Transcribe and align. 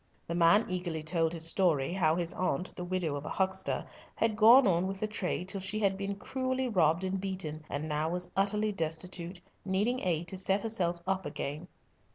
The 0.25 0.33
man 0.33 0.65
eagerly 0.67 1.03
told 1.03 1.31
his 1.31 1.45
story, 1.45 1.93
how 1.93 2.15
his 2.15 2.33
aunt, 2.33 2.75
the 2.75 2.83
widow 2.83 3.15
of 3.15 3.23
a 3.23 3.29
huckster, 3.29 3.85
had 4.15 4.35
gone 4.35 4.65
on 4.65 4.87
with 4.87 4.99
the 4.99 5.05
trade 5.05 5.47
till 5.47 5.61
she 5.61 5.79
had 5.81 5.95
been 5.95 6.15
cruelly 6.15 6.67
robbed 6.67 7.03
and 7.03 7.21
beaten, 7.21 7.63
and 7.69 7.87
now 7.87 8.09
was 8.09 8.31
utterly 8.35 8.71
destitute, 8.71 9.41
needing 9.63 9.99
aid 9.99 10.27
to 10.29 10.39
set 10.39 10.63
herself 10.63 11.01
up 11.05 11.23
again. 11.27 11.67